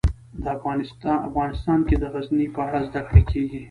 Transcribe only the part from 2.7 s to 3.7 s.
زده کړه کېږي.